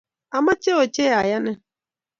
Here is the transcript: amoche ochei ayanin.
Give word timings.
amoche 0.37 0.71
ochei 0.81 1.11
ayanin. 1.19 1.57